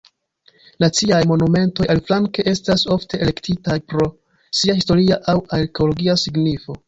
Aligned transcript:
Naciaj 0.83 1.19
Monumentoj, 1.31 1.85
aliflanke, 1.95 2.45
estas 2.51 2.85
ofte 2.97 3.19
elektitaj 3.27 3.77
pro 3.93 4.07
sia 4.61 4.77
historia 4.79 5.19
aŭ 5.35 5.39
arkeologia 5.59 6.17
signifo. 6.23 6.79